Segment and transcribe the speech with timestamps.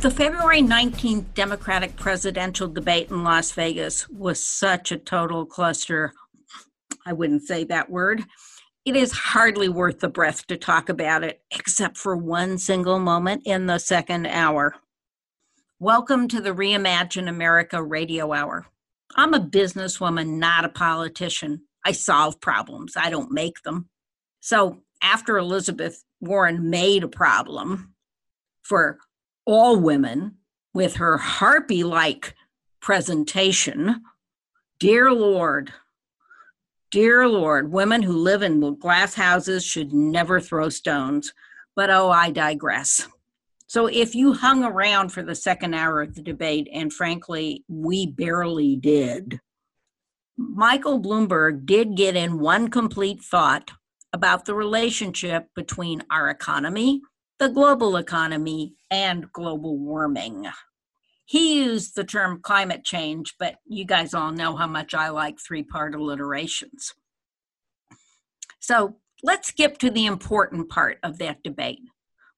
[0.00, 6.14] The February 19th Democratic presidential debate in Las Vegas was such a total cluster.
[7.04, 8.24] I wouldn't say that word.
[8.86, 13.42] It is hardly worth the breath to talk about it, except for one single moment
[13.44, 14.74] in the second hour.
[15.78, 18.68] Welcome to the Reimagine America Radio Hour.
[19.16, 21.64] I'm a businesswoman, not a politician.
[21.84, 23.90] I solve problems, I don't make them.
[24.40, 27.92] So, after Elizabeth Warren made a problem
[28.62, 28.96] for
[29.46, 30.36] all women
[30.74, 32.34] with her harpy like
[32.80, 34.02] presentation,
[34.78, 35.72] dear Lord,
[36.90, 41.32] dear Lord, women who live in glass houses should never throw stones.
[41.76, 43.06] But oh, I digress.
[43.66, 48.06] So if you hung around for the second hour of the debate, and frankly, we
[48.06, 49.40] barely did,
[50.36, 53.70] Michael Bloomberg did get in one complete thought
[54.12, 57.02] about the relationship between our economy,
[57.40, 60.46] the global economy, and global warming.
[61.24, 65.40] He used the term climate change, but you guys all know how much I like
[65.40, 66.92] three part alliterations.
[68.60, 71.80] So let's skip to the important part of that debate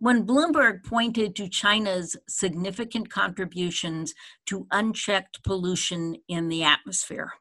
[0.00, 4.14] when Bloomberg pointed to China's significant contributions
[4.46, 7.32] to unchecked pollution in the atmosphere.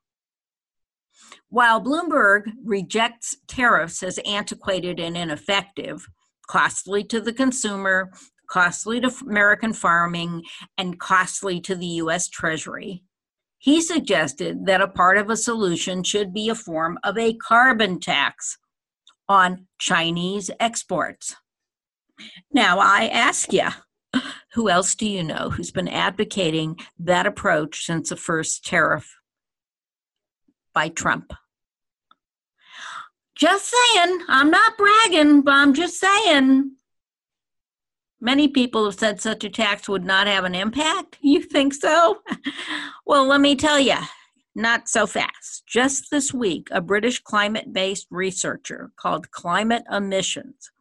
[1.49, 6.07] While Bloomberg rejects tariffs as antiquated and ineffective,
[6.47, 8.11] costly to the consumer,
[8.49, 10.43] costly to American farming,
[10.77, 13.03] and costly to the US Treasury,
[13.59, 17.99] he suggested that a part of a solution should be a form of a carbon
[17.99, 18.57] tax
[19.27, 21.35] on Chinese exports.
[22.51, 23.67] Now, I ask you,
[24.53, 29.15] who else do you know who's been advocating that approach since the first tariff
[30.73, 31.33] by Trump?
[33.37, 36.71] Just saying, I'm not bragging, but I'm just saying.
[38.19, 41.17] Many people have said such a tax would not have an impact.
[41.21, 42.19] You think so?
[43.05, 43.97] well, let me tell you,
[44.55, 45.63] not so fast.
[45.67, 50.71] Just this week, a British climate based researcher called Climate Emissions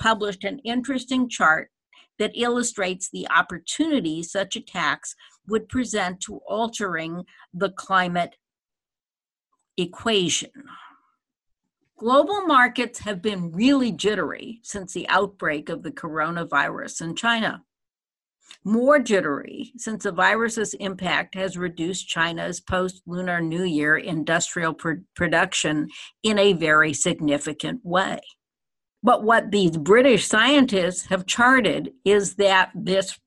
[0.00, 1.70] published an interesting chart
[2.18, 5.14] that illustrates the opportunity such a tax
[5.46, 8.34] would present to altering the climate
[9.76, 10.50] equation.
[12.00, 17.62] Global markets have been really jittery since the outbreak of the coronavirus in China.
[18.64, 25.04] More jittery since the virus's impact has reduced China's post Lunar New Year industrial pr-
[25.14, 25.90] production
[26.22, 28.20] in a very significant way.
[29.02, 33.18] But what these British scientists have charted is that this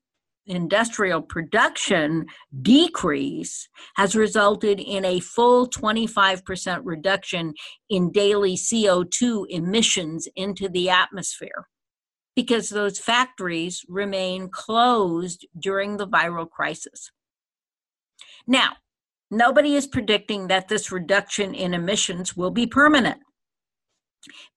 [0.46, 2.26] industrial production
[2.62, 7.54] decrease has resulted in a full 25% reduction
[7.88, 11.66] in daily CO2 emissions into the atmosphere
[12.36, 17.10] because those factories remain closed during the viral crisis.
[18.46, 18.72] Now,
[19.30, 23.20] nobody is predicting that this reduction in emissions will be permanent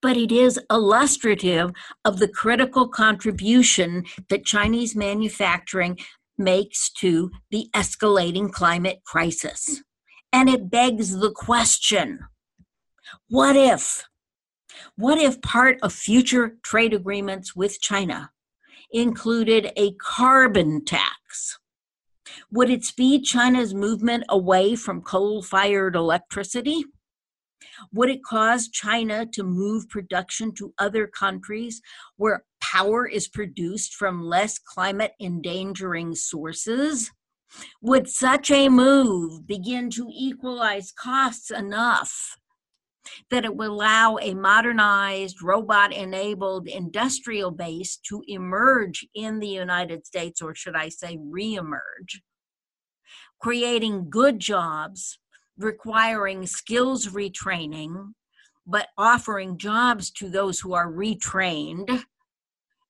[0.01, 1.71] but it is illustrative
[2.05, 5.97] of the critical contribution that Chinese manufacturing
[6.37, 9.81] makes to the escalating climate crisis.
[10.31, 12.19] And it begs the question
[13.29, 14.03] what if?
[14.95, 18.31] What if part of future trade agreements with China
[18.91, 21.57] included a carbon tax?
[22.51, 26.85] Would it speed China's movement away from coal fired electricity?
[27.93, 31.81] Would it cause China to move production to other countries
[32.15, 37.11] where power is produced from less climate endangering sources?
[37.81, 42.37] Would such a move begin to equalize costs enough
[43.29, 50.05] that it would allow a modernized, robot enabled industrial base to emerge in the United
[50.05, 52.19] States, or should I say, reemerge,
[53.39, 55.19] creating good jobs
[55.57, 58.13] requiring skills retraining,
[58.65, 62.03] but offering jobs to those who are retrained,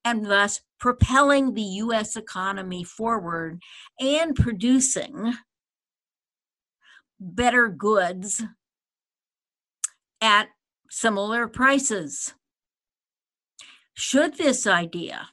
[0.03, 3.61] and thus propelling the US economy forward
[3.99, 5.33] and producing
[7.19, 8.43] better goods
[10.21, 10.49] at
[10.89, 12.33] similar prices.
[13.93, 15.29] Should this idea,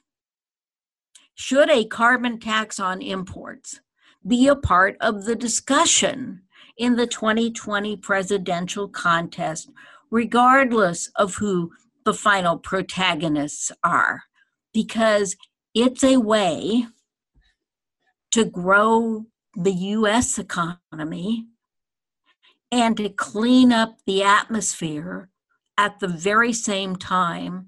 [1.35, 3.81] should a carbon tax on imports
[4.25, 6.41] be a part of the discussion
[6.77, 9.69] in the 2020 presidential contest,
[10.11, 11.71] regardless of who
[12.03, 14.23] the final protagonists are,
[14.73, 15.35] because
[15.73, 16.85] it's a way
[18.31, 19.25] to grow
[19.55, 21.47] the US economy
[22.71, 25.29] and to clean up the atmosphere
[25.77, 27.67] at the very same time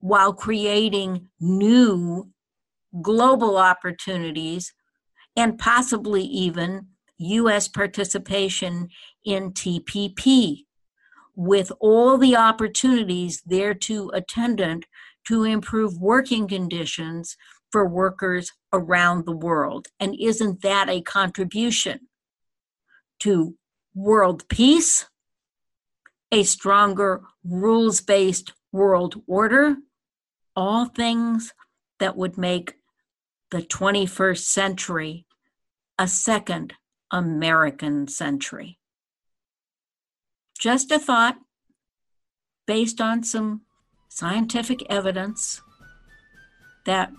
[0.00, 2.30] while creating new
[3.02, 4.72] global opportunities
[5.36, 6.86] and possibly even
[7.18, 8.88] US participation
[9.24, 10.64] in TPP,
[11.34, 14.86] with all the opportunities thereto attendant
[15.26, 17.36] to improve working conditions
[17.72, 19.88] for workers around the world.
[19.98, 22.08] And isn't that a contribution
[23.20, 23.56] to
[23.94, 25.06] world peace,
[26.30, 29.76] a stronger rules based world order?
[30.54, 31.52] All things
[31.98, 32.74] that would make
[33.50, 35.26] the 21st century
[35.98, 36.74] a second
[37.10, 38.78] American century.
[40.58, 41.36] Just a thought
[42.66, 43.62] based on some
[44.08, 45.60] scientific evidence
[46.86, 47.12] that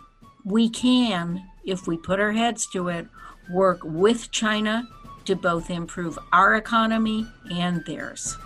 [0.44, 3.08] we can, if we put our heads to it,
[3.52, 4.88] work with China
[5.26, 8.38] to both improve our economy and theirs.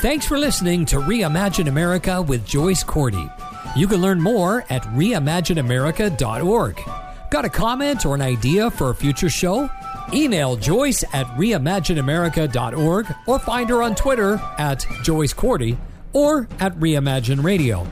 [0.00, 3.28] Thanks for listening to Reimagine America with Joyce Cordy.
[3.76, 6.80] You can learn more at reimagineamerica.org.
[7.30, 9.68] Got a comment or an idea for a future show?
[10.14, 15.76] Email Joyce at reimagineamerica.org or find her on Twitter at Joyce Cordy
[16.14, 17.86] or at Reimagine Radio.